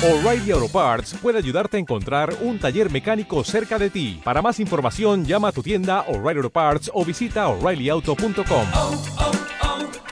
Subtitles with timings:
[0.00, 4.20] O'Reilly Auto Parts puede ayudarte a encontrar un taller mecánico cerca de ti.
[4.22, 8.66] Para más información, llama a tu tienda O'Reilly Auto Parts o visita oreillyauto.com.
[8.74, 9.02] oh,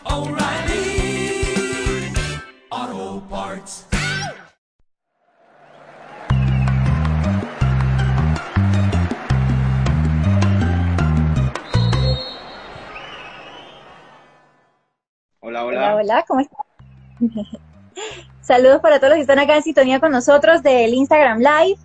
[0.08, 2.10] oh, O'Reilly
[2.68, 3.86] Auto Parts.
[15.38, 15.94] Hola, Hola, hola.
[15.94, 16.66] hola, ¿cómo están?
[18.46, 21.80] Saludos para todos los que están acá en sintonía con nosotros del Instagram Live.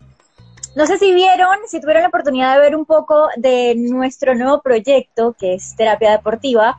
[0.75, 4.61] No sé si vieron, si tuvieron la oportunidad de ver un poco de nuestro nuevo
[4.61, 6.77] proyecto, que es Terapia Deportiva,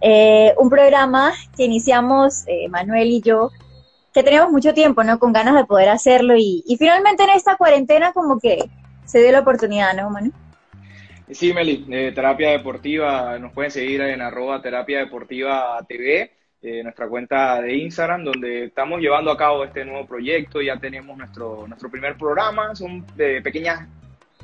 [0.00, 3.50] eh, un programa que iniciamos eh, Manuel y yo,
[4.14, 5.18] que teníamos mucho tiempo, ¿no?
[5.18, 8.70] Con ganas de poder hacerlo y, finalmente en esta cuarentena como que
[9.04, 10.30] se dio la oportunidad, ¿no, Manu?
[11.32, 17.08] Sí, Meli, eh, Terapia Deportiva, nos pueden seguir en arroba Terapia Deportiva TV, eh, nuestra
[17.08, 20.60] cuenta de Instagram, donde estamos llevando a cabo este nuevo proyecto.
[20.60, 23.86] Ya tenemos nuestro, nuestro primer programa, son de pequeñas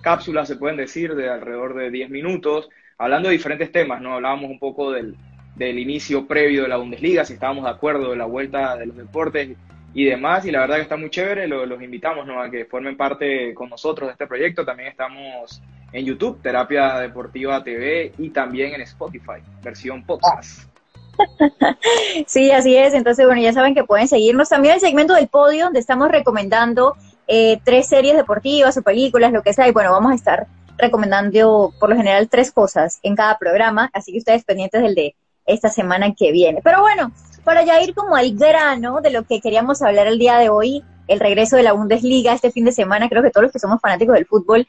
[0.00, 4.14] cápsulas, se pueden decir, de alrededor de 10 minutos, hablando de diferentes temas, ¿no?
[4.14, 5.16] Hablábamos un poco del,
[5.56, 8.96] del inicio previo de la Bundesliga, si estábamos de acuerdo de la vuelta de los
[8.96, 9.56] deportes
[9.94, 12.40] y demás, y la verdad que está muy chévere, lo- los invitamos ¿no?
[12.42, 17.62] a que formen parte con nosotros de este proyecto, también estamos en YouTube, Terapia Deportiva
[17.64, 20.68] TV, y también en Spotify, versión podcast.
[22.26, 22.94] Sí, así es.
[22.94, 24.48] Entonces, bueno, ya saben que pueden seguirnos.
[24.48, 26.94] También el segmento del podio, donde estamos recomendando
[27.26, 29.68] eh, tres series deportivas o películas, lo que sea.
[29.68, 33.90] Y bueno, vamos a estar recomendando por lo general tres cosas en cada programa.
[33.92, 35.14] Así que ustedes pendientes del de
[35.46, 36.60] esta semana que viene.
[36.62, 37.12] Pero bueno,
[37.44, 40.82] para ya ir como al grano de lo que queríamos hablar el día de hoy,
[41.06, 43.80] el regreso de la Bundesliga este fin de semana, creo que todos los que somos
[43.80, 44.66] fanáticos del fútbol,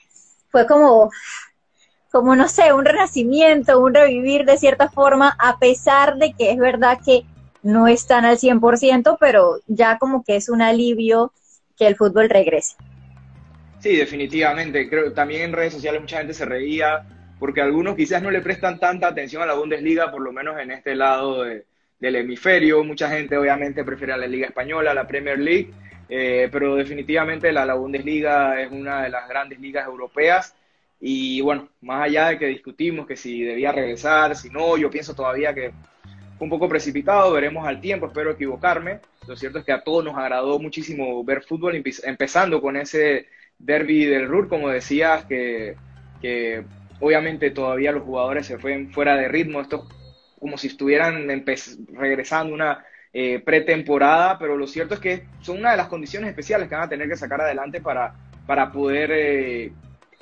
[0.52, 1.10] fue como
[2.16, 6.58] como no sé, un renacimiento, un revivir de cierta forma, a pesar de que es
[6.58, 7.26] verdad que
[7.62, 11.34] no están al 100%, pero ya como que es un alivio
[11.78, 12.78] que el fútbol regrese.
[13.78, 14.90] Sí, definitivamente.
[14.90, 17.06] Creo también en redes sociales mucha gente se reía
[17.38, 20.72] porque algunos quizás no le prestan tanta atención a la Bundesliga, por lo menos en
[20.72, 21.66] este lado de-
[22.00, 22.84] del hemisferio.
[22.84, 25.76] Mucha gente obviamente prefiere a la Liga Española, la Premier League,
[26.10, 30.56] eh, pero definitivamente la, la Bundesliga es una de las grandes ligas europeas.
[31.00, 35.14] Y bueno, más allá de que discutimos que si debía regresar, si no, yo pienso
[35.14, 35.72] todavía que
[36.38, 39.00] fue un poco precipitado, veremos al tiempo, espero equivocarme.
[39.28, 43.28] Lo cierto es que a todos nos agradó muchísimo ver fútbol, empe- empezando con ese
[43.58, 45.76] derby del Ruhr, como decías, que,
[46.22, 46.64] que
[47.00, 49.88] obviamente todavía los jugadores se fueron fuera de ritmo, esto
[50.40, 51.28] como si estuvieran
[51.94, 56.68] regresando una eh, pretemporada, pero lo cierto es que son una de las condiciones especiales
[56.68, 58.14] que van a tener que sacar adelante para,
[58.46, 59.72] para poder, eh,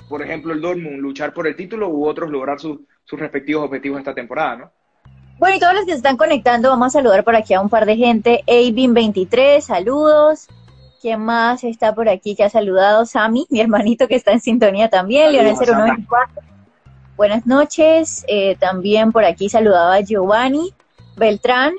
[0.08, 3.98] por ejemplo, el Dortmund luchar por el título u otros lograr sus- sus respectivos objetivos
[3.98, 4.70] esta temporada, ¿no?
[5.38, 7.68] Bueno, y todos los que se están conectando, vamos a saludar por aquí a un
[7.68, 8.44] par de gente.
[8.46, 10.46] Avin23, saludos.
[11.02, 13.04] ¿Quién más está por aquí que ha saludado?
[13.04, 15.32] Sammy, mi hermanito que está en sintonía también.
[15.32, 16.42] Leonel 094.
[17.16, 18.24] Buenas noches.
[18.28, 20.72] Eh, también por aquí saludaba Giovanni
[21.16, 21.74] Beltrán,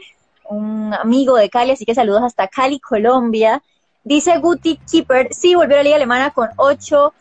[0.50, 3.64] un amigo de Cali, así que saludos hasta Cali, Colombia.
[4.04, 7.14] Dice Guti Keeper, sí, volvió a la Liga Alemana con ocho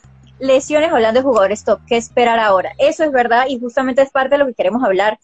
[0.44, 1.80] lesiones hablando de jugadores top.
[1.86, 2.72] ¿Qué esperar ahora?
[2.78, 5.18] Eso es verdad y justamente es parte de lo que queremos hablar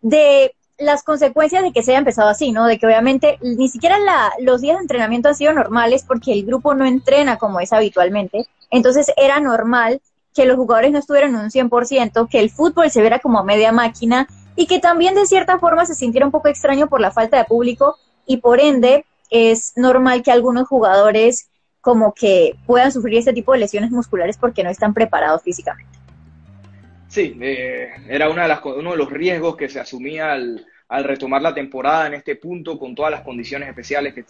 [0.00, 2.66] de las consecuencias de que se haya empezado así, ¿no?
[2.66, 6.44] De que obviamente ni siquiera la, los días de entrenamiento han sido normales porque el
[6.44, 8.46] grupo no entrena como es habitualmente.
[8.70, 10.00] Entonces era normal
[10.34, 13.44] que los jugadores no estuvieran en un 100%, que el fútbol se viera como a
[13.44, 14.26] media máquina
[14.56, 17.44] y que también de cierta forma se sintiera un poco extraño por la falta de
[17.44, 21.48] público y por ende es normal que algunos jugadores
[21.84, 25.98] como que puedan sufrir este tipo de lesiones musculares porque no están preparados físicamente.
[27.08, 32.14] Sí, eh, era uno de los riesgos que se asumía al, retomar la temporada en
[32.14, 34.24] este punto con todas las condiciones especiales que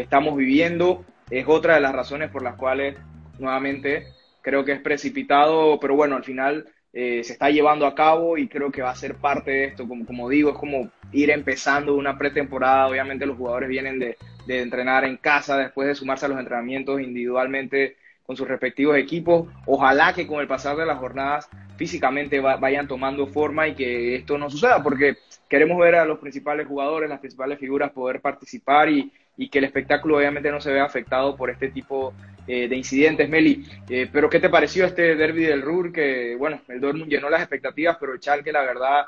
[0.00, 1.04] estamos viviendo.
[1.30, 2.96] Es otra de las razones por las cuales,
[3.38, 4.06] nuevamente,
[4.40, 8.48] creo que es precipitado, pero bueno, al final eh, se está llevando a cabo y
[8.48, 9.86] creo que va a ser parte de esto.
[9.86, 12.88] Como, como digo, es como ir empezando una pretemporada.
[12.88, 17.00] Obviamente los jugadores vienen de, de entrenar en casa después de sumarse a los entrenamientos
[17.00, 19.48] individualmente con sus respectivos equipos.
[19.66, 24.14] Ojalá que con el pasar de las jornadas físicamente va- vayan tomando forma y que
[24.14, 25.16] esto no suceda, porque
[25.48, 29.64] queremos ver a los principales jugadores, las principales figuras poder participar y, y que el
[29.64, 32.12] espectáculo obviamente no se vea afectado por este tipo
[32.52, 33.64] eh, de incidentes, Meli.
[33.88, 35.92] Eh, pero ¿qué te pareció este derby del Ruhr?
[35.92, 39.06] Que bueno, el Dortmund llenó las expectativas, pero el Schalke la verdad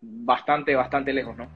[0.00, 1.48] bastante, bastante lejos, ¿no?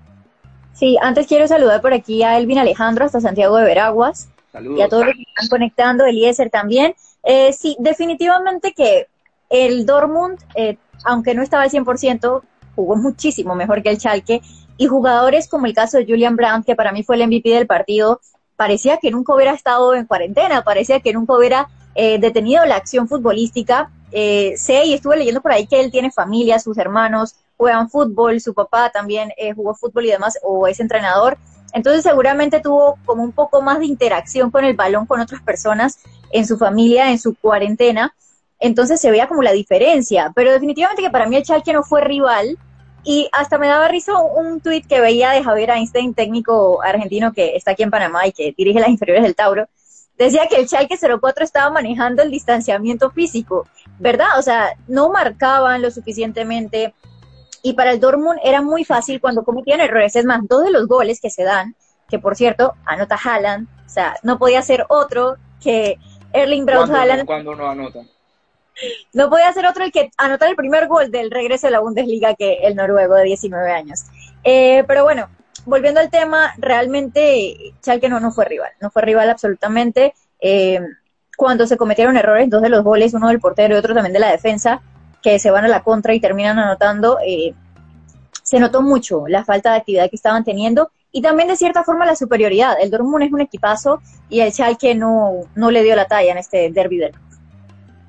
[0.73, 4.81] Sí, antes quiero saludar por aquí a Elvin Alejandro hasta Santiago de Veraguas Saludos.
[4.81, 6.95] y a todos los que están conectando, Eliezer también.
[7.23, 9.07] Eh, sí, definitivamente que
[9.49, 12.43] el Dortmund, eh, aunque no estaba al 100%,
[12.75, 14.41] jugó muchísimo mejor que el Schalke
[14.77, 17.69] y jugadores como el caso de Julian Brandt, que para mí fue el MVP del
[17.69, 18.21] partido,
[18.59, 23.07] parecía que nunca hubiera estado en cuarentena, parecía que nunca hubiera eh, detenido la acción
[23.09, 23.89] futbolística.
[24.11, 28.41] Eh, sé y estuve leyendo por ahí que él tiene familia, sus hermanos juegan fútbol,
[28.41, 31.39] su papá también eh, jugó fútbol y demás, o es entrenador.
[31.73, 36.01] Entonces seguramente tuvo como un poco más de interacción con el balón con otras personas
[36.33, 38.13] en su familia, en su cuarentena.
[38.59, 40.33] Entonces se veía como la diferencia.
[40.35, 42.59] Pero definitivamente que para mí el Chalke no fue rival.
[43.05, 47.57] Y hasta me daba risa un tuit que veía de Javier Einstein, técnico argentino que
[47.57, 49.69] está aquí en Panamá y que dirige las inferiores del Tauro.
[50.17, 53.69] Decía que el Chalke 04 estaba manejando el distanciamiento físico,
[53.99, 54.39] ¿verdad?
[54.39, 56.93] O sea, no marcaban lo suficientemente,
[57.63, 60.17] y para el Dortmund era muy fácil cuando cometían errores.
[60.17, 61.75] Es más, dos de los goles que se dan,
[62.09, 65.99] que por cierto, anota Haaland, o sea, no podía ser otro que
[66.33, 67.27] Erling Braut Haaland.
[67.27, 68.01] Cuando no anota.
[69.13, 72.35] No podía ser otro el que anota el primer gol del regreso de la Bundesliga
[72.35, 74.05] que el noruego de 19 años.
[74.45, 75.29] Eh, pero bueno,
[75.65, 80.15] volviendo al tema, realmente Schalke no, no fue rival, no fue rival absolutamente.
[80.41, 80.81] Eh,
[81.37, 84.19] cuando se cometieron errores, dos de los goles, uno del portero y otro también de
[84.19, 84.81] la defensa,
[85.23, 87.55] que se van a la contra y terminan anotando, eh,
[88.43, 92.07] se notó mucho la falta de actividad que estaban teniendo y también de cierta forma
[92.07, 92.77] la superioridad.
[92.81, 96.39] El Dortmund es un equipazo y el Schalke no, no le dio la talla en
[96.39, 97.13] este derby del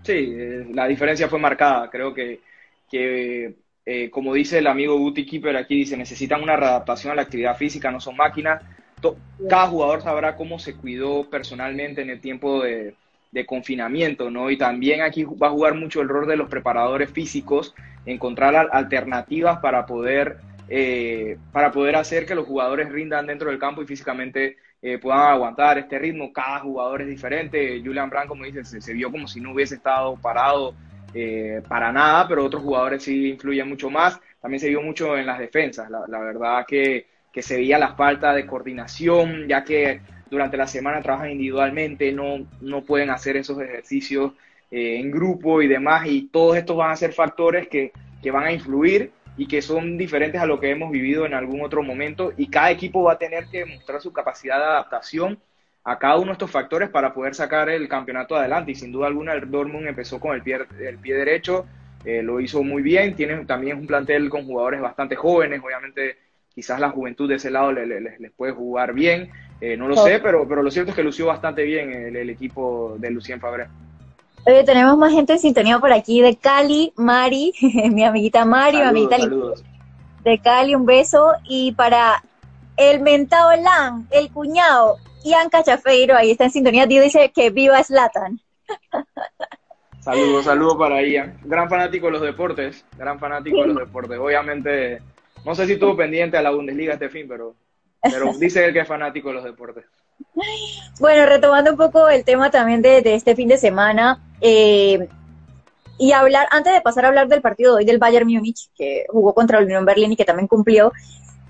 [0.10, 1.88] Sí, eh, la diferencia fue marcada.
[1.88, 2.40] Creo que,
[2.90, 3.54] que
[3.86, 7.56] eh, como dice el amigo Guti Keeper aquí, dice, necesitan una readaptación a la actividad
[7.56, 8.64] física, no son máquinas.
[9.48, 12.96] Cada jugador sabrá cómo se cuidó personalmente en el tiempo de,
[13.32, 14.50] de confinamiento, ¿no?
[14.50, 17.76] Y también aquí va a jugar mucho el rol de los preparadores físicos,
[18.08, 20.38] encontrar alternativas para poder,
[20.70, 25.20] eh, para poder hacer que los jugadores rindan dentro del campo y físicamente eh, puedan
[25.20, 26.32] aguantar este ritmo.
[26.32, 27.82] Cada jugador es diferente.
[27.84, 30.74] Julian Brandt, como dice, se, vio como si no hubiese estado parado
[31.14, 34.20] eh, para nada, pero otros jugadores sí influyen mucho más.
[34.42, 35.90] También se vio mucho en las defensas.
[35.90, 40.68] La, la verdad que, que se veía la falta de coordinación, ya que durante la
[40.68, 44.34] semana trabajan individualmente, no, no pueden hacer esos ejercicios
[44.72, 47.92] eh, en grupo y demás, y todos estos van a ser factores que,
[48.22, 51.62] que van a influir y que son diferentes a lo que hemos vivido en algún
[51.62, 55.40] otro momento, y cada equipo va a tener que mostrar su capacidad de adaptación
[55.84, 59.08] a cada uno de estos factores para poder sacar el campeonato adelante, y sin duda
[59.08, 61.66] alguna el Dortmund empezó con el pie, el pie derecho,
[62.06, 66.18] eh, lo hizo muy bien, tiene también un plantel con jugadores bastante jóvenes, obviamente
[66.54, 69.30] quizás la juventud de ese lado les, les puede jugar bien,
[69.62, 72.96] eh, no lo sé, pero, pero lo cierto es que lució bastante bien el, equipo
[72.98, 73.68] de Lucien Fabré.
[74.46, 78.84] Oye, tenemos más gente en sintonía por aquí de Cali, Mari, mi amiguita Mari, mi
[78.84, 79.18] amiguita
[80.24, 81.34] de Cali, un beso.
[81.46, 82.24] Y para
[82.78, 88.40] el mentado Lan, el cuñado, Ian Cachafeiro, ahí está en sintonía, dice que viva Slatan.
[90.00, 91.38] Saludos, saludos para Ian.
[91.44, 94.18] Gran fanático de los deportes, gran fanático de los deportes.
[94.18, 95.02] Obviamente,
[95.46, 97.54] no sé si estuvo pendiente a la Bundesliga este fin, pero
[98.02, 99.86] pero dice él que es fanático de los deportes.
[101.00, 105.08] Bueno, retomando un poco el tema también de, este fin de semana, eh,
[105.98, 109.06] y hablar, antes de pasar a hablar del partido de hoy del Bayern Múnich, que
[109.10, 110.94] jugó contra el Unión Berlín y que también cumplió,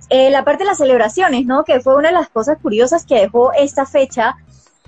[0.09, 1.63] eh, la parte de las celebraciones, ¿no?
[1.63, 4.35] Que fue una de las cosas curiosas que dejó esta fecha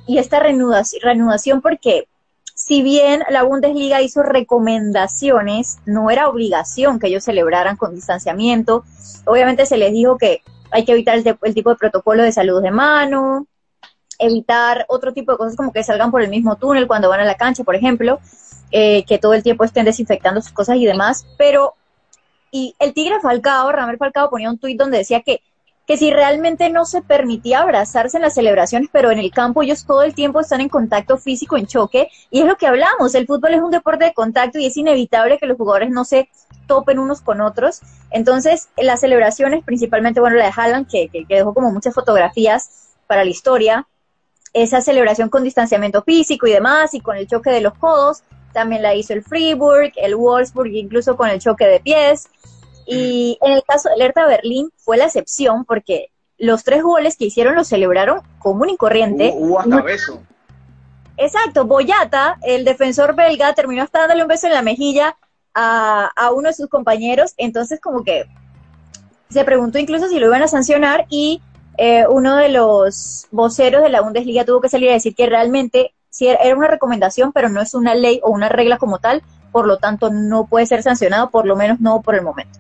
[0.08, 2.08] y esta reanudación, porque
[2.56, 8.84] si bien la Bundesliga hizo recomendaciones, no era obligación que ellos celebraran con distanciamiento.
[9.26, 10.42] Obviamente se les dijo que
[10.72, 13.48] hay que evitar el, tipo de protocolo de salud de mano,
[14.22, 17.26] evitar otro tipo de cosas como que salgan por el mismo túnel cuando van a
[17.26, 18.20] la cancha, por ejemplo,
[18.72, 21.76] eh, que todo el tiempo estén desinfectando sus cosas y demás, pero
[22.52, 25.42] y el Tigre Falcao, Ramel Falcao ponía un tuit donde decía que,
[25.88, 29.86] que si realmente no se permitía abrazarse en las celebraciones, pero en el campo ellos
[29.86, 33.26] todo el tiempo están en contacto físico, en choque, y es lo que hablamos, el
[33.26, 36.30] fútbol es un deporte de contacto y es inevitable que los jugadores no se
[36.68, 37.82] topen unos con otros.
[38.12, 43.24] Entonces, las celebraciones, principalmente, bueno, la de Haaland, que, que, dejó como muchas fotografías para
[43.24, 43.88] la historia,
[44.54, 48.82] esa celebración con distanciamiento físico y demás, y con el choque de los codos, también
[48.82, 52.28] la hizo el Fribourg, el Wolfsburg, incluso con el choque de pies.
[52.86, 57.26] Y en el caso de Hertha Berlín fue la excepción porque los tres goles que
[57.26, 59.32] hicieron los celebraron común y corriente.
[59.34, 60.22] Hubo, hasta beso.
[61.18, 65.16] Exacto, Boyata, el defensor belga, terminó hasta dándole un beso en la mejilla
[65.54, 68.26] a, uno de sus compañeros, entonces como que
[69.30, 71.42] se preguntó incluso si lo iban a sancionar y
[71.78, 75.94] eh, uno de los voceros de la Bundesliga tuvo que salir a decir que realmente
[76.10, 79.68] sí era una recomendación, pero no es una ley o una regla como tal, por
[79.68, 82.60] lo tanto no puede ser sancionado, por lo menos no por el momento.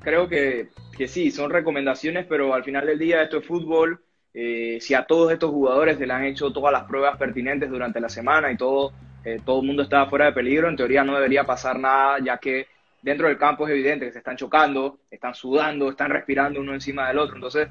[0.00, 4.00] Creo que, que sí, son recomendaciones, pero al final del día esto es fútbol.
[4.32, 8.00] Eh, si a todos estos jugadores se le han hecho todas las pruebas pertinentes durante
[8.00, 8.92] la semana y todo
[9.26, 12.38] eh, todo el mundo está fuera de peligro, en teoría no debería pasar nada, ya
[12.38, 12.68] que
[13.02, 17.08] dentro del campo es evidente que se están chocando, están sudando, están respirando uno encima
[17.08, 17.34] del otro.
[17.34, 17.66] Entonces,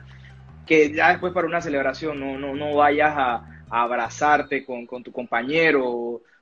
[0.65, 5.11] que ya después para una celebración no, no, no vayas a, abrazarte con, con, tu
[5.11, 5.83] compañero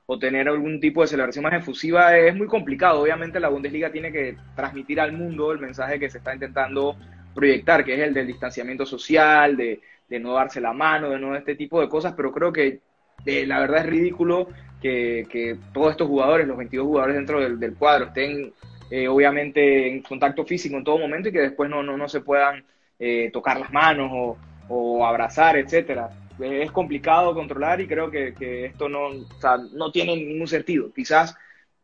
[0.06, 3.00] o, tener algún tipo de celebración más efusiva es muy complicado.
[3.00, 6.96] Obviamente la Bundesliga tiene que transmitir al mundo el mensaje que se está intentando
[7.34, 11.34] proyectar, que es el del distanciamiento social, de, de no darse la mano, de no
[11.34, 12.80] este tipo de cosas, pero creo que
[13.26, 14.48] eh, la verdad es ridículo
[14.80, 18.52] que, que, todos estos jugadores, los 22 jugadores dentro del, del cuadro, estén
[18.90, 22.20] eh, obviamente en contacto físico en todo momento y que después no, no, no se
[22.20, 22.62] puedan
[22.98, 24.36] eh, tocar las manos o,
[24.68, 26.10] o abrazar, etcétera.
[26.38, 30.92] Es complicado controlar y creo que, que esto no, o sea, no tiene ningún sentido.
[30.92, 31.36] Quizás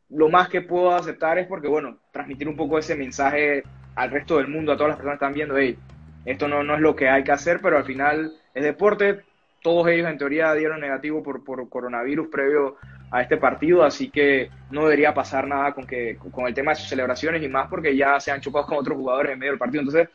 [0.09, 3.63] lo más que puedo aceptar es porque, bueno, transmitir un poco ese mensaje
[3.95, 5.79] al resto del mundo, a todas las personas que están viendo, hey,
[6.25, 9.21] esto no, no es lo que hay que hacer, pero al final es deporte,
[9.63, 12.77] todos ellos en teoría dieron negativo por, por coronavirus previo
[13.11, 16.77] a este partido, así que no debería pasar nada con, que, con el tema de
[16.77, 19.59] sus celebraciones y más porque ya se han chocado con otros jugadores en medio del
[19.59, 19.83] partido.
[19.83, 20.09] Entonces,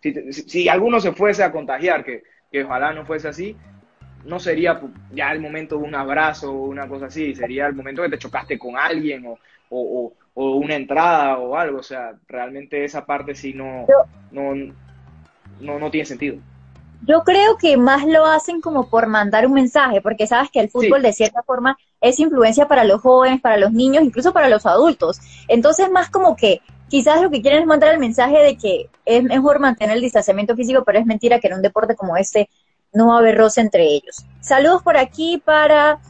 [0.00, 3.56] si, si alguno se fuese a contagiar, que, que ojalá no fuese así,
[4.24, 4.80] no sería
[5.12, 8.18] ya el momento de un abrazo o una cosa así, sería el momento que te
[8.18, 9.38] chocaste con alguien o,
[9.70, 11.78] o, o una entrada o algo.
[11.78, 13.86] O sea, realmente esa parte sí no,
[14.30, 14.54] no,
[15.60, 16.36] no, no tiene sentido.
[17.06, 20.68] Yo creo que más lo hacen como por mandar un mensaje, porque sabes que el
[20.68, 21.06] fútbol sí.
[21.06, 25.20] de cierta forma es influencia para los jóvenes, para los niños, incluso para los adultos.
[25.46, 29.22] Entonces, más como que quizás lo que quieren es mandar el mensaje de que es
[29.22, 32.48] mejor mantener el distanciamiento físico, pero es mentira que en un deporte como este
[32.92, 34.24] no va a haber roce entre ellos.
[34.40, 36.00] Saludos por aquí para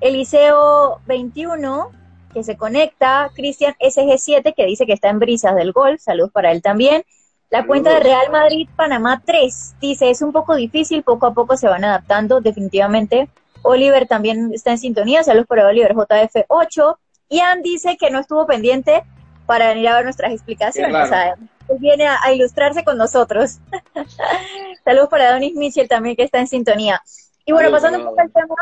[0.00, 1.90] Eliseo 21,
[2.32, 6.50] que se conecta, Cristian SG7, que dice que está en brisas del golf, saludos para
[6.50, 7.04] él también.
[7.50, 11.58] La cuenta de Real Madrid Panamá 3 dice, es un poco difícil, poco a poco
[11.58, 13.28] se van adaptando, definitivamente.
[13.60, 16.96] Oliver también está en sintonía, saludos para Oliver JF8.
[17.28, 19.04] Ian dice que no estuvo pendiente
[19.46, 21.04] para venir a ver nuestras explicaciones, claro.
[21.04, 21.34] o sea,
[21.68, 23.58] él viene a, a, ilustrarse con nosotros.
[24.84, 27.02] saludos para Donis Mitchell también que está en sintonía.
[27.44, 28.54] Y bueno, pasando un poco al tema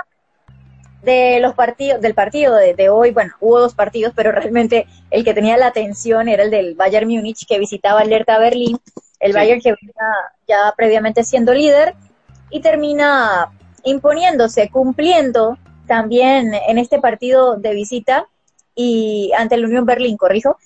[1.02, 5.24] de los partidos, del partido de, de, hoy, bueno, hubo dos partidos, pero realmente el
[5.24, 8.78] que tenía la atención era el del Bayern Múnich que visitaba alerta Berlín,
[9.18, 9.38] el sí.
[9.38, 10.06] Bayern que venía
[10.46, 11.94] ya previamente siendo líder
[12.50, 13.50] y termina
[13.84, 18.26] imponiéndose, cumpliendo también en este partido de visita
[18.74, 20.58] y ante la Unión Berlín, corrijo,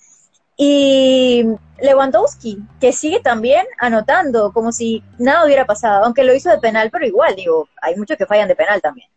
[0.57, 1.43] y
[1.81, 6.89] Lewandowski, que sigue también anotando como si nada hubiera pasado, aunque lo hizo de penal,
[6.91, 9.09] pero igual, digo, hay muchos que fallan de penal también.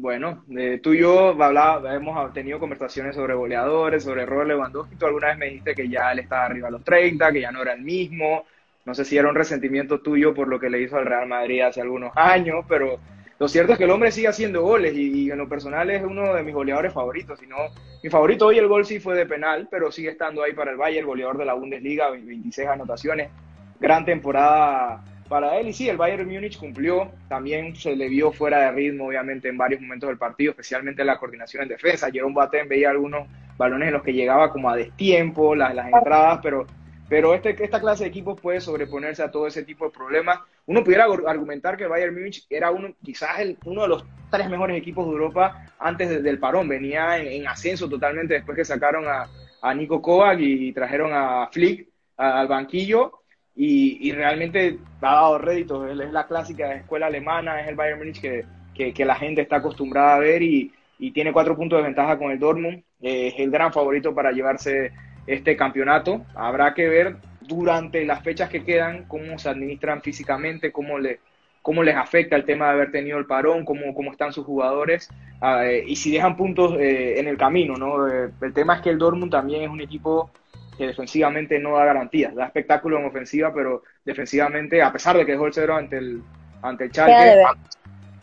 [0.00, 4.94] Bueno, eh, tú y yo hemos tenido conversaciones sobre goleadores, sobre Robert Lewandowski.
[4.94, 7.50] Tú alguna vez me dijiste que ya él estaba arriba a los 30, que ya
[7.50, 8.44] no era el mismo.
[8.84, 11.62] No sé si era un resentimiento tuyo por lo que le hizo al Real Madrid
[11.62, 13.00] hace algunos años, pero
[13.38, 16.34] lo cierto es que el hombre sigue haciendo goles y, en lo personal es uno
[16.34, 17.38] de mis goleadores favoritos.
[17.38, 17.56] Si no,
[18.02, 20.76] mi favorito hoy el gol sí fue de penal, pero sigue estando ahí para el
[20.76, 23.30] Bayern, goleador de la Bundesliga, 26 anotaciones.
[23.78, 25.68] Gran temporada para él.
[25.68, 29.56] Y sí, el Bayern Múnich cumplió, también se le vio fuera de ritmo, obviamente, en
[29.56, 32.10] varios momentos del partido, especialmente la coordinación en defensa.
[32.10, 36.40] Jerome Boateng veía algunos balones en los que llegaba como a destiempo, las, las entradas,
[36.42, 36.66] pero,
[37.08, 40.40] pero este, esta clase de equipos puede sobreponerse a todo ese tipo de problemas.
[40.66, 44.48] Uno pudiera argumentar que el Bayern Múnich era uno, quizás el, uno de los tres
[44.50, 48.64] mejores equipos de Europa antes de, del parón, venía en, en, ascenso totalmente después que
[48.64, 49.26] sacaron a,
[49.62, 51.88] a Nico Kovac y trajeron a Flick
[52.18, 53.20] al banquillo
[53.54, 55.90] y, y, realmente ha dado réditos.
[55.90, 59.56] Es la clásica escuela alemana, es el Bayern Múnich que, que, que, la gente está
[59.56, 62.82] acostumbrada a ver y, y, tiene cuatro puntos de ventaja con el Dortmund.
[63.00, 64.92] Eh, es el gran favorito para llevarse
[65.28, 66.24] este campeonato.
[66.34, 71.20] Habrá que ver durante las fechas que quedan cómo se administran físicamente, cómo, le,
[71.62, 75.08] cómo les afecta el tema de haber tenido el parón, cómo, cómo están sus jugadores
[75.42, 77.76] eh, y si dejan puntos eh, en el camino.
[77.76, 78.08] ¿no?
[78.08, 80.30] Eh, el tema es que el Dortmund también es un equipo
[80.76, 85.32] que defensivamente no da garantías, da espectáculo en ofensiva, pero defensivamente, a pesar de que
[85.32, 86.22] dejó el cero ante el,
[86.62, 87.42] ante el Schalke,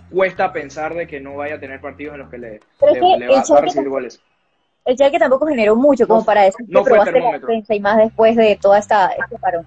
[0.10, 2.60] cuesta pensar de que no vaya a tener partidos en los que le,
[2.94, 4.22] le, le va a recibir goles.
[4.86, 7.80] El Schalke tampoco generó mucho como no, para eso, no pero fue la defensa y
[7.80, 9.65] más después de toda esta este parón.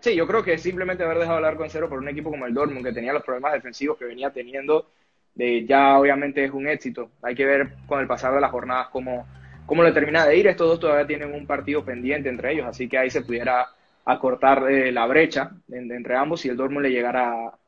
[0.00, 2.54] Sí, yo creo que simplemente haber dejado hablar con cero por un equipo como el
[2.54, 4.86] Dortmund, que tenía los problemas defensivos que venía teniendo,
[5.34, 7.10] de, ya obviamente es un éxito.
[7.22, 9.26] Hay que ver con el pasar de las jornadas cómo,
[9.66, 10.46] cómo le termina de ir.
[10.46, 13.66] Estos dos todavía tienen un partido pendiente entre ellos, así que ahí se pudiera
[14.06, 17.58] acortar eh, la brecha en, entre ambos si el Dortmund le llegara a,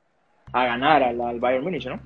[0.53, 2.01] a ganar al, al, Bayern Múnich, ¿no?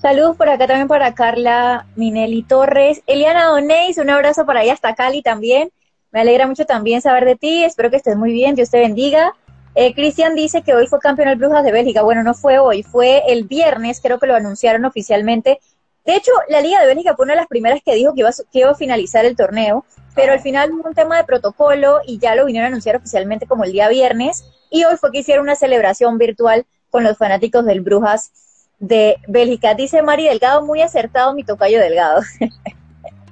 [0.00, 3.02] Saludos por acá también para Carla Minelli Torres.
[3.06, 5.70] Eliana Doneis, un abrazo para allá hasta Cali también.
[6.12, 7.64] Me alegra mucho también saber de ti.
[7.64, 8.54] Espero que estés muy bien.
[8.54, 9.34] Dios te bendiga.
[9.74, 12.02] Eh, Cristian dice que hoy fue campeón el Brujas de Bélgica.
[12.02, 15.60] Bueno, no fue hoy, fue el viernes, creo que lo anunciaron oficialmente
[16.08, 18.30] de hecho, la Liga de Bélgica fue una de las primeras que dijo que iba,
[18.50, 22.18] que iba a finalizar el torneo, pero al final hubo un tema de protocolo y
[22.18, 24.42] ya lo vinieron a anunciar oficialmente como el día viernes.
[24.70, 28.32] Y hoy fue que hicieron una celebración virtual con los fanáticos del Brujas
[28.78, 29.74] de Bélgica.
[29.74, 32.22] Dice Mari Delgado, muy acertado mi tocayo Delgado.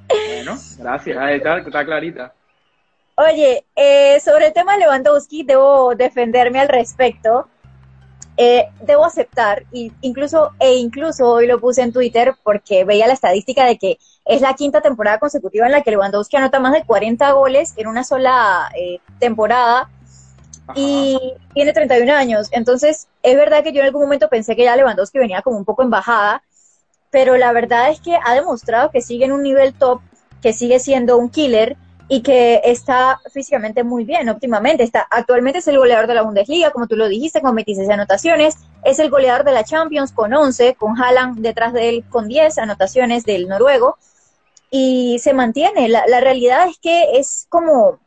[0.09, 2.33] Bueno, gracias, ahí está, está clarita.
[3.17, 7.49] Oye, eh, sobre el tema de Lewandowski, debo defenderme al respecto.
[8.37, 13.15] Eh, debo aceptar, y incluso, e incluso hoy lo puse en Twitter porque veía la
[13.15, 16.85] estadística de que es la quinta temporada consecutiva en la que Lewandowski anota más de
[16.85, 19.89] 40 goles en una sola eh, temporada
[20.75, 21.19] y
[21.55, 22.49] tiene 31 años.
[22.53, 25.65] Entonces, es verdad que yo en algún momento pensé que ya Lewandowski venía como un
[25.65, 26.43] poco en bajada,
[27.11, 30.01] pero la verdad es que ha demostrado que sigue en un nivel top,
[30.43, 31.77] que sigue siendo un killer
[32.09, 34.85] y que está físicamente muy bien, óptimamente.
[34.85, 38.57] Está, actualmente es el goleador de la Bundesliga, como tú lo dijiste, con 26 anotaciones.
[38.85, 42.59] Es el goleador de la Champions con 11, con Haaland detrás de él con 10
[42.59, 43.97] anotaciones del noruego.
[44.71, 45.89] Y se mantiene.
[45.89, 47.99] La, la realidad es que es como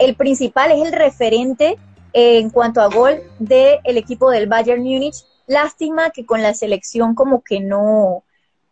[0.00, 1.78] el principal, es el referente
[2.12, 5.24] en cuanto a gol del equipo del Bayern Múnich.
[5.46, 8.24] Lástima que con la selección como que no,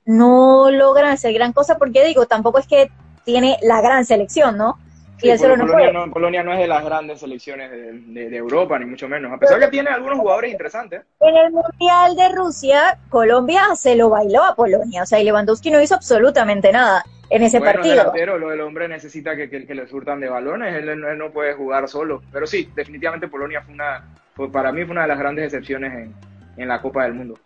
[0.05, 2.91] no logran hacer gran cosa, porque digo, tampoco es que
[3.25, 4.79] tiene la gran selección, ¿no?
[5.21, 9.09] Sí, Polonia, no, Polonia, no, es de las grandes selecciones de, de, Europa, ni mucho
[9.09, 11.03] menos, a pesar que tiene algunos jugadores interesantes.
[11.19, 15.73] En el Mundial de Rusia, Colombia se lo bailó a Polonia, o sea, y Lewandowski
[15.73, 17.97] no hizo absolutamente nada en ese bueno, partido.
[17.97, 21.31] Delantero, lo del hombre necesita que, que, que, le surtan de balones, él, él, no
[21.31, 25.09] puede jugar solo, pero sí, definitivamente Polonia fue una, fue, para mí fue una de
[25.09, 26.15] las grandes excepciones en,
[26.57, 27.39] en la Copa del Mundo.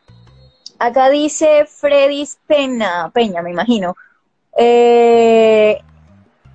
[0.79, 3.95] Acá dice Freddy Peña, Peña, me imagino.
[4.57, 5.79] Eh,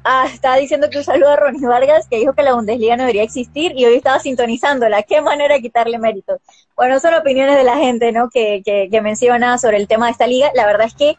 [0.03, 3.03] ah, estaba diciendo que un saludo a Ronnie Vargas, que dijo que la Bundesliga no
[3.03, 5.03] debería existir y hoy estaba sintonizándola.
[5.03, 6.39] Qué manera de quitarle mérito.
[6.75, 8.29] Bueno, son opiniones de la gente, ¿no?
[8.29, 10.51] Que, que, que menciona sobre el tema de esta liga.
[10.55, 11.17] La verdad es que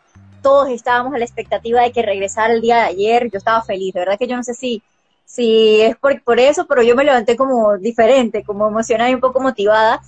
[0.48, 3.30] todos estábamos a la expectativa de que regresara el día de ayer.
[3.30, 3.92] Yo estaba feliz.
[3.92, 4.82] De verdad que yo no sé si,
[5.26, 9.20] si es por, por eso, pero yo me levanté como diferente, como emocionada y un
[9.20, 10.00] poco motivada.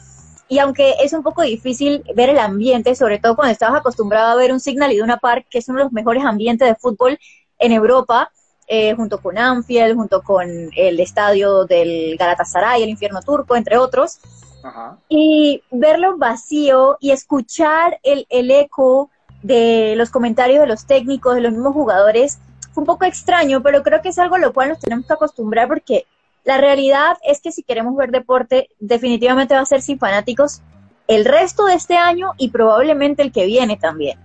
[0.49, 4.35] Y aunque es un poco difícil ver el ambiente, sobre todo cuando estabas acostumbrado a
[4.35, 7.19] ver un Signal Iduna Park, que es uno de los mejores ambientes de fútbol
[7.59, 8.33] en Europa,
[8.67, 14.21] eh, junto con Anfield, junto con el estadio del Galatasaray, el infierno turco, entre otros.
[14.63, 14.97] Ajá.
[15.11, 19.11] Y verlo vacío y escuchar el, el eco
[19.43, 22.39] de los comentarios de los técnicos, de los mismos jugadores,
[22.73, 25.13] fue un poco extraño, pero creo que es algo a lo cual nos tenemos que
[25.13, 26.07] acostumbrar porque
[26.45, 30.63] la realidad es que si queremos ver deporte, definitivamente va a ser sin fanáticos
[31.09, 34.19] el resto de este año y probablemente el que viene también.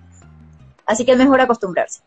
[0.85, 2.01] Así que es mejor acostumbrarse.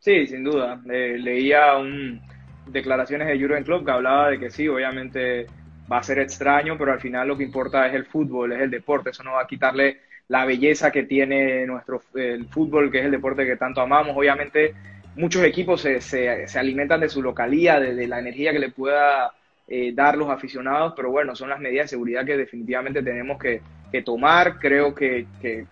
[0.00, 0.80] Sí, sin duda.
[0.84, 2.20] Leía un,
[2.66, 5.46] declaraciones de Jurgen Klopp que hablaba de que sí, obviamente
[5.90, 8.70] va a ser extraño, pero al final lo que importa es el fútbol, es el
[8.70, 9.10] deporte.
[9.10, 13.10] Eso no va a quitarle la belleza que tiene nuestro el fútbol, que es el
[13.10, 14.16] deporte que tanto amamos.
[14.16, 14.74] Obviamente
[15.16, 18.70] muchos equipos se, se, se alimentan de su localía, de, de, la energía que le
[18.70, 19.32] pueda
[19.68, 23.60] eh, dar los aficionados, pero bueno, son las medidas de seguridad que definitivamente tenemos que,
[23.90, 24.58] que tomar.
[24.58, 25.66] Creo que, que,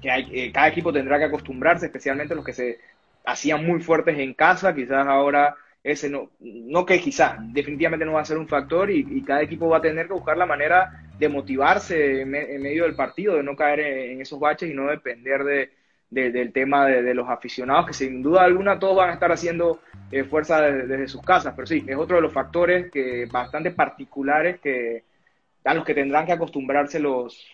[0.00, 2.78] que hay, eh, cada equipo tendrá que acostumbrarse, especialmente los que se
[3.24, 8.20] hacían muy fuertes en casa, quizás ahora ese no, no que quizás, definitivamente no va
[8.20, 11.02] a ser un factor y, y, cada equipo va a tener que buscar la manera
[11.18, 14.74] de motivarse en, me, en medio del partido, de no caer en, esos baches y
[14.74, 15.70] no depender de,
[16.10, 19.80] de, del tema de, los aficionados, que sin duda alguna todos van a estar haciendo
[20.10, 24.60] eh, fuerza desde, sus casas, pero sí, es otro de los factores que bastante particulares
[24.60, 25.04] que
[25.64, 27.44] a los que tendrán que acostumbrarse los,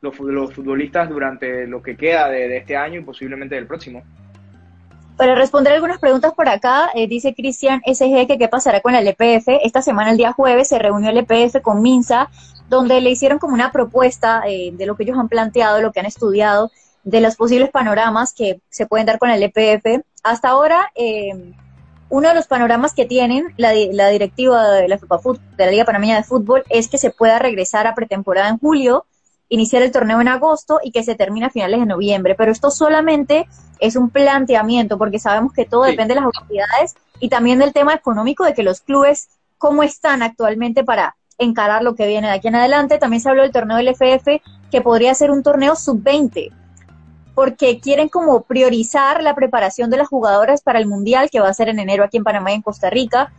[0.00, 4.02] los, los futbolistas durante lo que queda de, este año y posiblemente del próximo.
[5.18, 9.08] Para responder algunas preguntas por acá, eh, dice Cristian SG que qué pasará con el
[9.08, 9.48] EPF.
[9.64, 12.30] Esta semana, el día jueves, se reunió el EPF con Minsa,
[12.68, 15.98] donde le hicieron como una propuesta eh, de lo que ellos han planteado, lo que
[15.98, 16.70] han estudiado,
[17.02, 20.04] de los posibles panoramas que se pueden dar con el EPF.
[20.22, 21.52] Hasta ahora, eh,
[22.10, 26.14] uno de los panoramas que tienen la, la directiva de la, de la Liga Panameña
[26.14, 29.04] de Fútbol es que se pueda regresar a pretemporada en julio,
[29.48, 32.34] iniciar el torneo en agosto y que se termine a finales de noviembre.
[32.34, 33.48] Pero esto solamente
[33.80, 35.92] es un planteamiento porque sabemos que todo sí.
[35.92, 40.22] depende de las autoridades y también del tema económico de que los clubes, cómo están
[40.22, 42.98] actualmente para encarar lo que viene de aquí en adelante.
[42.98, 46.52] También se habló del torneo del FF, que podría ser un torneo sub-20,
[47.34, 51.54] porque quieren como priorizar la preparación de las jugadoras para el Mundial, que va a
[51.54, 53.32] ser en enero aquí en Panamá y en Costa Rica.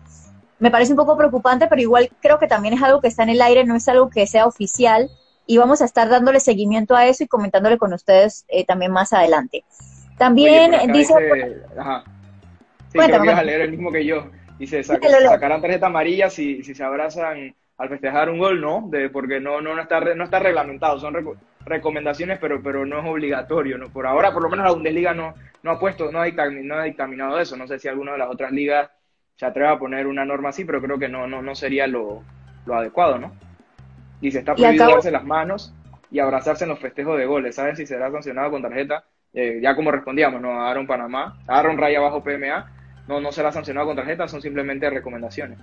[0.57, 3.29] Me parece un poco preocupante, pero igual creo que también es algo que está en
[3.29, 5.09] el aire, no es algo que sea oficial,
[5.49, 9.13] y vamos a estar dándole seguimiento a eso y comentándole con ustedes eh, también más
[9.13, 9.63] adelante.
[10.15, 11.15] También Oye, dice...
[11.19, 12.03] dice ajá.
[12.91, 13.23] Sí, Cuéntame.
[13.23, 14.29] creo que a leer el mismo que yo.
[14.59, 19.09] Dice, sac sacarán tarjeta amarilla si, si se abrazan al festejar un gol, no, de,
[19.09, 21.15] porque no, no, no, está, no está reglamentado, son
[21.65, 23.79] recomendaciones, pero, pero no es obligatorio.
[23.79, 23.89] ¿no?
[23.89, 25.33] Por ahora, por lo menos la Bundesliga no,
[25.63, 27.57] no ha puesto, no ha, dictaminado, no ha dictaminado eso.
[27.57, 28.91] No sé si alguna de las otras ligas
[29.35, 32.21] se atreve a poner una norma así, pero creo que no, no, no sería lo,
[32.67, 33.48] lo adecuado, ¿no?
[34.21, 35.73] Dice, está prohibido acabo- darse las manos
[36.11, 37.55] y abrazarse en los festejos de goles.
[37.55, 39.03] ¿Saben si será sancionado con tarjeta?
[39.33, 40.61] Eh, ya como respondíamos, ¿no?
[40.61, 42.71] Aaron Panamá, Aaron Raya bajo PMA,
[43.07, 45.59] no, no será sancionado con tarjeta, son simplemente recomendaciones.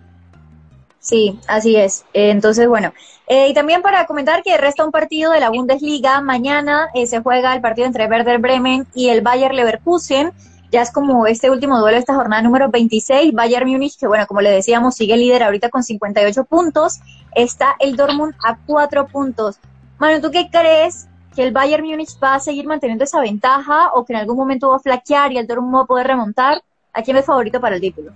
[0.98, 2.04] Sí, así es.
[2.14, 2.92] Eh, entonces, bueno.
[3.28, 6.20] Eh, y también para comentar que resta un partido de la Bundesliga.
[6.20, 10.32] Mañana eh, se juega el partido entre Werder Bremen y el Bayer Leverkusen.
[10.72, 13.32] Ya es como este último duelo de esta jornada número 26.
[13.32, 17.00] Bayern Múnich, que bueno, como le decíamos, sigue líder ahorita con 58 puntos.
[17.34, 19.58] Está el Dortmund a 4 puntos.
[19.98, 21.08] Manu, ¿tú qué crees?
[21.34, 24.70] ¿Que el Bayern Múnich va a seguir manteniendo esa ventaja o que en algún momento
[24.70, 26.62] va a flaquear y el Dortmund va a poder remontar?
[26.92, 28.12] ¿A quién es favorito para el título?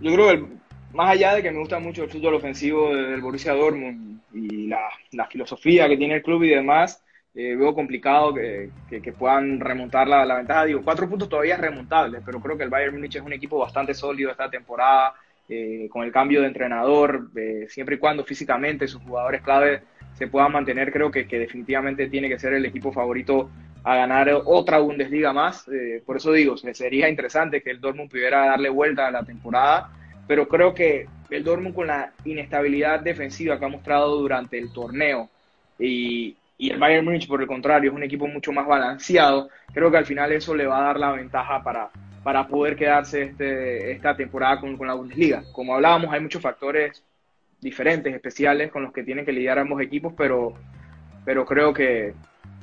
[0.00, 0.46] Yo creo que
[0.92, 5.26] más allá de que me gusta mucho el fútbol ofensivo del Borussia Dortmund y la
[5.30, 7.03] filosofía que tiene el club y demás,
[7.34, 10.64] eh, veo complicado que, que- puedan remontar la, la ventaja.
[10.64, 13.58] Digo, cuatro puntos todavía es remontable, pero creo que el Bayern Múnich es un equipo
[13.58, 15.14] bastante sólido esta temporada,
[15.48, 20.28] eh, con el cambio de entrenador, eh, siempre y cuando físicamente sus jugadores clave se
[20.28, 24.78] puedan mantener, creo que, que definitivamente tiene que ser el equipo favorito a ganar otra
[24.78, 25.66] Bundesliga más.
[26.06, 29.90] Por eso digo, se- sería interesante que el Dortmund pudiera darle vuelta a la temporada,
[30.26, 35.30] pero creo que el Dortmund con la inestabilidad defensiva que ha mostrado durante el torneo
[35.78, 39.90] y, y el Bayern Múnich, por el contrario, es un equipo mucho más balanceado, creo
[39.90, 41.90] que al final eso le va a dar la ventaja para,
[42.22, 45.42] para poder quedarse este, esta temporada con, con la Bundesliga.
[45.52, 47.04] Como hablábamos, hay muchos factores
[47.60, 50.54] diferentes, especiales, con los que tienen que lidiar ambos equipos, pero,
[51.26, 52.14] pero creo que,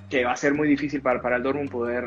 [0.10, 2.04] que va a ser muy difícil para, para el Dortmund poder,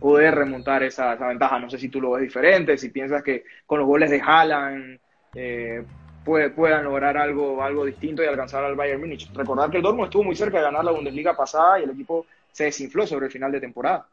[0.00, 1.60] poder remontar esa, esa ventaja.
[1.60, 4.98] No sé si tú lo ves diferente, si piensas que con los goles de Haaland
[5.36, 5.84] eh,
[6.24, 9.30] puede- puedan lograr algo, algo distinto y alcanzar al Bayern Múnich.
[9.34, 12.26] Recordar que el Dortmund estuvo muy cerca de ganar la Bundesliga pasada y el equipo
[12.52, 14.06] se desinfló sobre el final de temporada.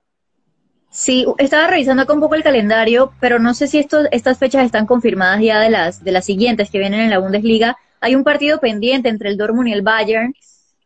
[0.89, 4.65] Sí, estaba revisando acá un poco el calendario, pero no sé si estos, estas fechas
[4.65, 7.77] están confirmadas ya de las, de las siguientes que vienen en la Bundesliga.
[7.99, 10.33] Hay un partido pendiente entre el Dortmund y el Bayern,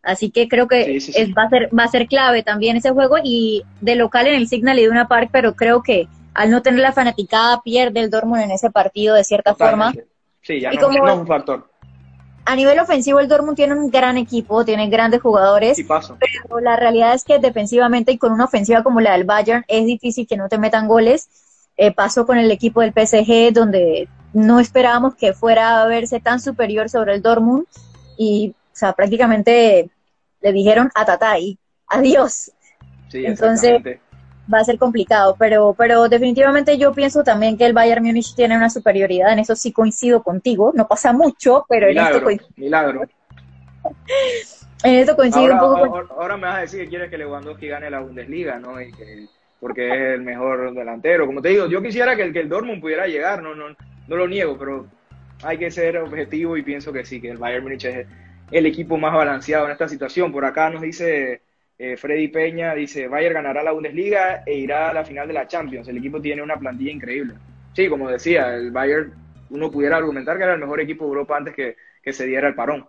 [0.04, 1.22] así que creo que Sí, sí, sí.
[1.22, 4.36] es- va, a ser, va a ser clave también ese juego y de local en
[4.36, 8.42] el Signal Iduna Park, pero creo que al no tener la fanaticada pierde el Dortmund
[8.42, 9.94] en ese partido de cierta forma.
[10.42, 11.70] Sí, ya Y no, es un factor.
[12.46, 16.18] A nivel ofensivo el Dortmund tiene un gran equipo, tiene grandes jugadores, Sí, paso.
[16.20, 19.86] pero la realidad es que defensivamente y con una ofensiva como la del Bayern es
[19.86, 21.30] difícil que no te metan goles.
[21.78, 26.40] Eh, pasó con el equipo del PSG donde no esperábamos que fuera a verse tan
[26.40, 27.66] superior sobre el Dortmund
[28.18, 29.90] y o sea, prácticamente
[30.42, 32.52] le dijeron a Tatay, adiós,
[33.10, 34.02] Sí, Entonces- exactamente.
[34.54, 38.58] Va a ser complicado, pero, pero definitivamente yo pienso también que el Bayern Múnich tiene
[38.58, 42.50] una superioridad, en eso sí coincido contigo, no pasa mucho, pero en esto, Milagro, coincido,
[42.56, 43.08] milagro.
[44.84, 45.90] en esto coincido Ahora, un poco con...
[45.92, 48.82] ahora, ahora me vas a decir que quieres que Lewandowski gane la Bundesliga, ¿no?
[48.82, 49.28] Y que-
[49.60, 51.26] porque es el mejor delantero.
[51.28, 53.70] Como te digo, yo quisiera que el, que el Dortmund pudiera llegar, no, no,
[54.08, 54.88] no lo niego, pero
[55.44, 58.08] hay que ser objetivo y pienso que sí, que el Bayern Múnich es
[58.50, 60.32] el equipo más balanceado en esta situación.
[60.32, 61.44] Por acá nos dice
[61.84, 65.48] eh, Freddy Peña, dice, Bayern ganará la Bundesliga e irá a la final de la
[65.48, 65.88] Champions.
[65.88, 67.34] El equipo tiene una plantilla increíble.
[67.74, 69.12] Sí, como decía, el Bayern,
[69.50, 72.54] uno pudiera argumentar que era el mejor equipo de Europa antes que, se diera el
[72.54, 72.88] parón.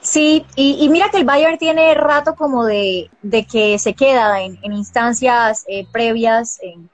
[0.00, 3.10] Sí, y, mira que el Bayern tiene rato como de,
[3.50, 6.88] que se queda en, instancias eh, previas, en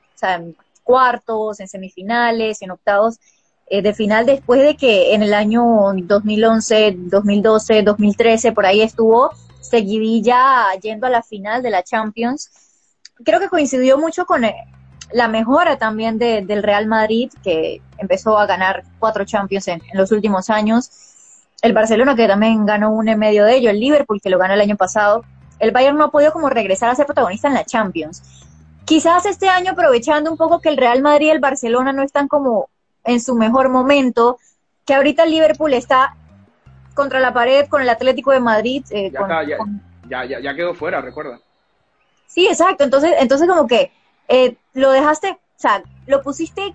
[0.83, 3.18] cuartos, en semifinales, en octavos
[3.66, 9.33] eh, de final, después de que en el año 2011, 2012, 2013, por ahí estuvo
[9.70, 12.50] seguidilla yendo a la final de la Champions.
[13.24, 14.54] Creo que coincidió mucho con eh,
[15.12, 19.98] la mejora también de- del Real Madrid, que empezó a ganar cuatro Champions en, en
[19.98, 20.90] los últimos años
[21.62, 24.54] el Barcelona que también ganó un en medio de ello, el Liverpool que lo ganó
[24.54, 25.24] el año pasado.
[25.59, 28.22] El Bayern no ha podido como regresar a ser protagonista en la Champions.
[28.87, 32.28] Quizás este año aprovechando un poco que el Real Madrid y el Barcelona no están
[32.28, 32.70] como
[33.04, 34.38] en su mejor momento,
[34.87, 36.16] que ahorita el Liverpool está
[36.94, 38.85] contra la pared con el Atlético de Madrid.
[38.90, 41.38] eh, Ya con- está, ya- con- Ya, ya, ya quedó fuera, recuerda.
[42.26, 42.85] Sí, exacto.
[42.85, 43.92] Entonces, entonces como que
[44.29, 46.74] eh, lo dejaste, o sea, lo pusiste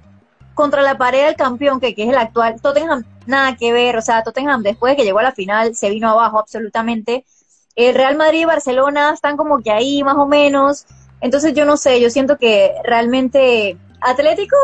[0.53, 2.61] contra la pared del campeón, que, que es el actual.
[2.61, 3.97] Tottenham, nada que ver.
[3.97, 7.25] O sea, Tottenham después de que llegó a la final se vino abajo absolutamente.
[7.75, 10.85] El Real Madrid y Barcelona están como que ahí más o menos.
[11.21, 14.55] Entonces yo no sé, yo siento que realmente Atlético,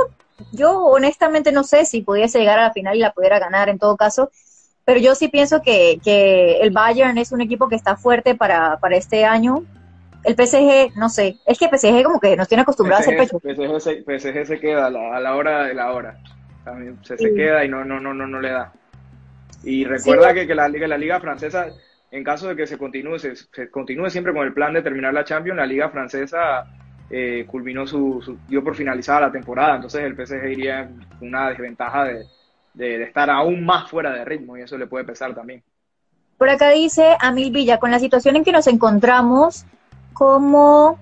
[0.52, 3.80] yo honestamente no sé si pudiese llegar a la final y la pudiera ganar en
[3.80, 4.30] todo caso.
[4.86, 8.78] Pero yo sí pienso que, que el Bayern es un equipo que está fuerte para,
[8.80, 9.66] para este año
[10.24, 13.42] el PSG, no sé, es que PSG como que nos tiene acostumbrados a hacer pecho.
[13.42, 16.20] PSG, se, PSG se queda a la, a la hora de la hora.
[16.64, 18.72] También se, se queda y no, no, no, no, no le da.
[19.62, 20.36] Y recuerda Sí.
[20.36, 21.68] que, que la, liga, la liga francesa,
[22.12, 25.14] en caso de que se continúe, se, se continúe siempre con el plan de terminar
[25.14, 26.68] la Champions, la liga francesa
[27.10, 31.50] eh, culminó su, su- dio por finalizada la temporada, entonces el PSG iría con una
[31.50, 32.28] desventaja de,
[32.74, 35.64] de, estar aún más fuera de ritmo y eso le puede pesar también.
[36.38, 39.66] Por acá dice Amil Villa, con la situación en que nos encontramos,
[40.14, 41.00] ¿cómo,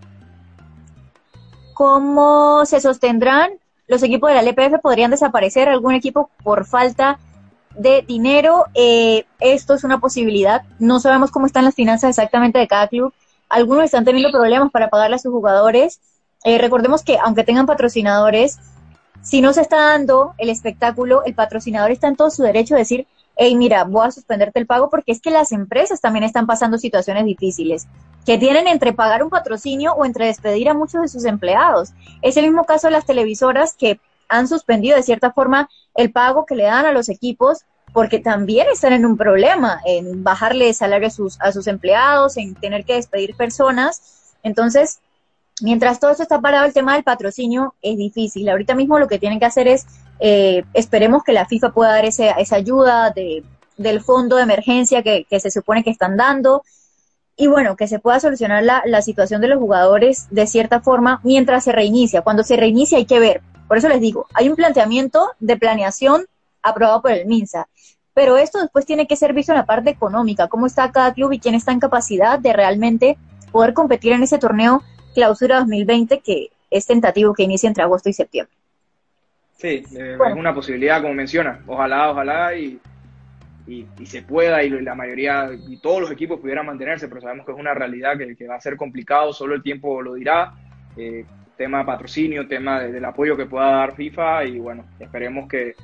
[1.74, 3.52] cómo se sostendrán
[3.88, 4.82] los equipos de la LPF?
[4.82, 7.20] ¿Podrían desaparecer algún equipo por falta
[7.76, 8.66] de dinero?
[8.74, 10.64] Eh, esto es una posibilidad.
[10.78, 13.14] No sabemos cómo están las finanzas exactamente de cada club.
[13.48, 16.02] Algunos están teniendo problemas para pagarle a sus jugadores.
[16.44, 18.60] Eh, recordemos que aunque tengan patrocinadores,
[19.22, 22.82] si no se está dando el espectáculo, el patrocinador está en todo su derecho de
[22.82, 26.46] decir, hey, mira, voy a suspenderte el pago porque es que las empresas también están
[26.46, 27.88] pasando situaciones difíciles,
[28.26, 31.92] que tienen entre pagar un patrocinio o entre despedir a muchos de sus empleados.
[32.22, 36.46] Es el mismo caso de las televisoras que han suspendido de cierta forma el pago
[36.46, 41.08] que le dan a los equipos porque también están en un problema en bajarle salario
[41.08, 44.36] a sus, a sus empleados, en tener que despedir personas.
[44.44, 45.00] Entonces,
[45.62, 48.50] mientras todo eso está parado, el tema del patrocinio es difícil.
[48.50, 49.86] Ahorita mismo lo que tienen que hacer es,
[50.20, 53.44] eh, esperemos que la FIFA pueda dar ese, esa ayuda de,
[53.78, 56.64] del fondo de emergencia que, que, se supone que están dando.
[57.36, 61.22] Y bueno, que se pueda solucionar la, la situación de los jugadores de cierta forma
[61.24, 62.22] mientras se reinicia.
[62.22, 63.42] Cuando se reinicia hay que ver.
[63.68, 66.26] Por eso les digo, hay un planteamiento de planeación
[66.62, 67.68] aprobado por el MINSA.
[68.14, 71.32] Pero esto después tiene que ser visto en la parte económica, cómo está cada club
[71.32, 73.18] y quién está en capacidad de realmente
[73.52, 78.14] poder competir en ese torneo clausura 2020 que es tentativo que inicie entre agosto y
[78.14, 78.56] septiembre.
[79.58, 80.36] Sí, eh, bueno.
[80.36, 81.62] es una posibilidad, como menciona.
[81.68, 82.80] Ojalá, ojalá y,
[83.68, 87.46] y, y, se pueda y la mayoría y todos los equipos pudieran mantenerse, pero sabemos
[87.46, 90.54] que es una realidad que, que va a ser complicado, solo el tiempo lo dirá.
[90.96, 91.26] Eh,
[91.60, 95.76] tema de patrocinio, tema de, del apoyo que pueda dar FIFA y bueno, esperemos que,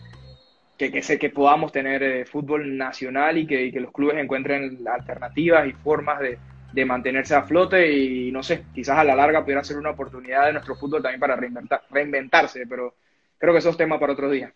[0.77, 4.17] que, que, sé, que podamos tener eh, fútbol nacional y que, y que, los clubes
[4.17, 6.39] encuentren alternativas y formas de,
[6.75, 10.45] de, mantenerse a flote y no sé, quizás a la larga pudiera ser una oportunidad
[10.45, 12.95] de nuestro fútbol también para reinventar, reinventarse, pero
[13.37, 14.51] creo que eso es tema para otro día.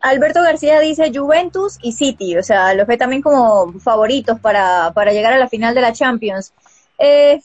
[0.00, 5.12] Alberto García dice Juventus y City, o sea, los ve también como favoritos para, para
[5.12, 6.52] llegar a la final de la Champions.
[6.98, 7.40] Eh,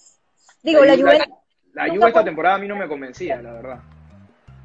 [0.61, 1.27] digo, la, la Juventus...
[1.73, 3.79] La Juve esta temporada a mí no me convencía, la verdad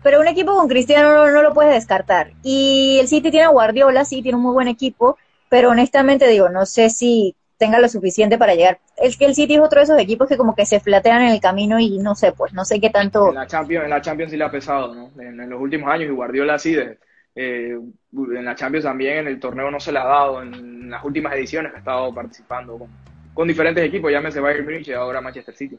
[0.03, 2.33] pero un equipo con Cristiano no, no, lo puedes descartar.
[2.43, 6.49] Y el City tiene a Guardiola, sí, tiene un muy buen equipo, pero honestamente digo,
[6.49, 8.79] no sé si tenga lo suficiente para llegar.
[9.01, 11.29] Es que el City es otro de esos equipos que como que se flatean en
[11.29, 13.29] el camino y no sé, pues no sé qué tanto...
[13.29, 15.11] En la Champions, en la Champions sí le ha pesado, ¿no?
[15.21, 16.99] En, en los últimos años y Guardiola sí, de,
[17.35, 17.79] eh,
[18.13, 21.35] en la Champions también, en el torneo no se le ha dado, en las últimas
[21.35, 22.89] ediciones ha estado participando con,
[23.33, 25.79] con diferentes equipos, llámese Bayern Munich y ahora Manchester City.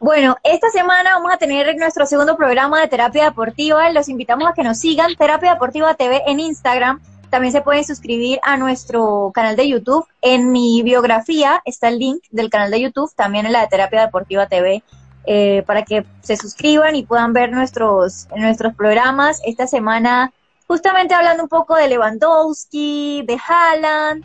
[0.00, 3.88] Bueno, esta semana vamos a tener nuestro segundo programa de terapia deportiva.
[3.92, 7.00] Los invitamos a que nos sigan, Terapia Deportiva TV en Instagram.
[7.30, 10.04] También se pueden suscribir a nuestro canal de YouTube.
[10.20, 14.00] En mi biografía está el link del canal de YouTube, también en la de Terapia
[14.00, 14.82] Deportiva TV,
[15.26, 19.40] eh, para que se suscriban y puedan ver nuestros, nuestros programas.
[19.44, 20.32] Esta semana,
[20.66, 24.24] justamente hablando un poco de Lewandowski, de Haaland,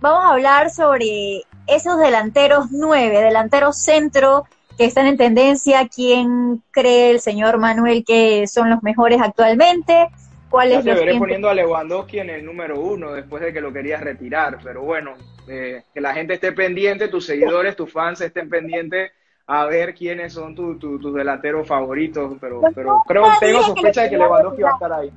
[0.00, 4.44] vamos a hablar sobre esos delanteros nueve, delanteros centro
[4.78, 10.10] que están en tendencia, quién cree el señor Manuel que son los mejores actualmente,
[10.50, 14.00] cuáles los veré poniendo a Lewandowski en el número uno después de que lo querías
[14.00, 15.14] retirar, pero bueno,
[15.48, 19.12] eh, que la gente esté pendiente, tus seguidores, tus fans estén pendientes
[19.46, 24.10] a ver quiénes son tus tu, tu delanteros favoritos, pero, pero creo tengo sospecha de
[24.10, 25.12] que Lewandowski va a estar ahí.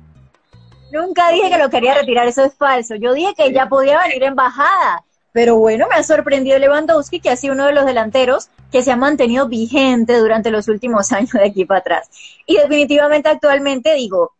[0.92, 2.96] Nunca dije que lo quería retirar, eso es falso.
[2.96, 5.04] Yo dije que ya podía venir en bajada.
[5.32, 8.90] Pero bueno, me ha sorprendido Lewandowski, que ha sido uno de los delanteros que se
[8.90, 12.10] ha mantenido vigente durante los últimos años de aquí para atrás.
[12.46, 14.32] Y definitivamente actualmente digo,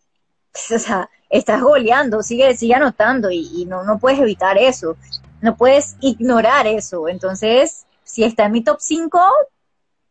[0.75, 4.97] o sea, estás goleando, sigue, sigue anotando y, y no, no puedes evitar eso,
[5.41, 7.09] no puedes ignorar eso.
[7.09, 9.21] Entonces, si está en mi top 5,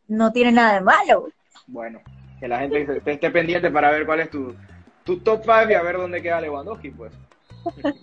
[0.07, 1.29] no tiene nada de malo.
[1.67, 1.99] Bueno,
[2.39, 4.55] que la gente esté pendiente para ver cuál es tu,
[5.03, 7.13] tu top 5 y a ver dónde queda Lewandowski, pues.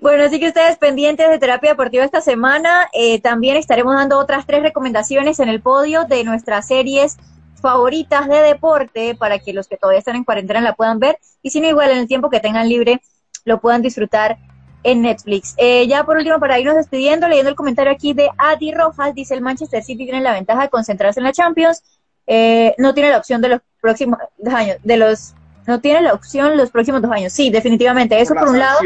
[0.00, 2.88] Bueno, así que ustedes pendientes de terapia deportiva esta semana.
[2.92, 7.18] Eh, también estaremos dando otras tres recomendaciones en el podio de nuestras series
[7.66, 11.50] favoritas de deporte para que los que todavía están en cuarentena la puedan ver y
[11.50, 13.00] si no igual en el tiempo que tengan libre
[13.44, 14.38] lo puedan disfrutar
[14.84, 15.54] en Netflix.
[15.56, 19.34] Eh, ya por último, para irnos despidiendo, leyendo el comentario aquí de Adi Rojas, dice
[19.34, 21.82] el Manchester City tiene la ventaja de concentrarse en la Champions,
[22.28, 25.34] eh, no tiene la opción de los próximos años, de los,
[25.66, 27.32] no tiene la opción los próximos dos años.
[27.32, 28.78] Sí, definitivamente, eso por, por un lado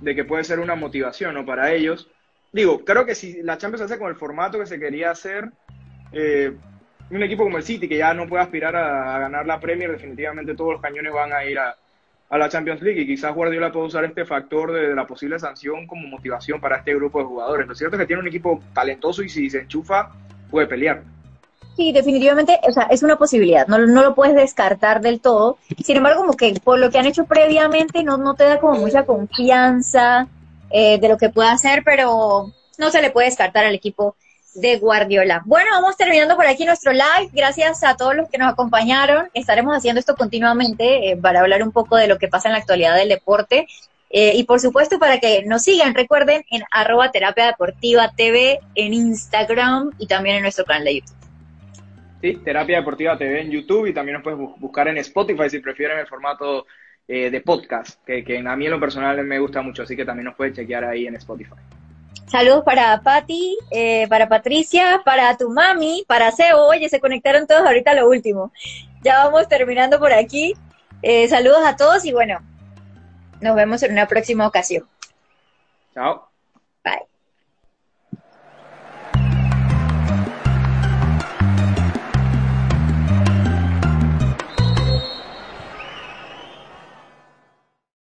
[0.00, 1.44] de que puede ser una motivación ¿no?
[1.44, 2.08] para ellos.
[2.52, 5.50] Digo, creo que si la Champions hace con el formato que se quería hacer,
[6.12, 6.56] eh,
[7.10, 10.54] un equipo como el City, que ya no puede aspirar a, ganar la Premier, definitivamente
[10.54, 11.76] todos los cañones van a ir a,
[12.30, 15.86] la Champions League y quizás Guardiola puede usar este factor de, de, la posible sanción
[15.86, 17.68] como motivación para este grupo de jugadores.
[17.68, 20.10] Lo cierto es que tiene un equipo talentoso y si se enchufa,
[20.50, 21.02] puede pelear.
[21.76, 25.58] Sí, definitivamente, o sea, es una posibilidad, no, no lo puedes descartar del todo.
[25.82, 28.78] Sin embargo, como que por lo que han hecho previamente no, no te da como
[28.78, 30.28] mucha confianza
[30.70, 34.16] eh, de lo que pueda hacer, pero no se le puede descartar al equipo
[34.54, 35.42] de Guardiola.
[35.44, 37.30] Bueno, vamos terminando por aquí nuestro live.
[37.32, 39.28] Gracias a todos los que nos acompañaron.
[39.34, 42.58] Estaremos haciendo esto continuamente eh, para hablar un poco de lo que pasa en la
[42.58, 43.66] actualidad del deporte.
[44.10, 48.94] Eh, y por supuesto, para que nos sigan, recuerden en arroba terapia deportiva TV en
[48.94, 51.16] Instagram y también en nuestro canal de YouTube.
[52.22, 55.98] Sí, Terapia Deportiva TV en YouTube y también nos puedes buscar en Spotify si prefieren
[55.98, 56.64] el formato
[57.06, 60.06] eh, de podcast, que, que a mí en lo personal me gusta mucho, así que
[60.06, 61.52] también nos puedes chequear ahí en Spotify.
[62.26, 66.66] Saludos para Patti, eh, para Patricia, para tu mami, para Seo.
[66.66, 68.52] Oye, se conectaron todos ahorita a lo último.
[69.02, 70.54] Ya vamos terminando por aquí.
[71.02, 72.40] Eh, saludos a todos y bueno,
[73.40, 74.88] nos vemos en una próxima ocasión.
[75.92, 76.33] Chao.